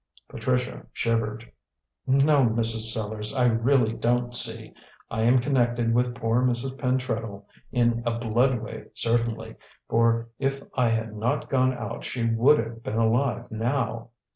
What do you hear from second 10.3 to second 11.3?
if I had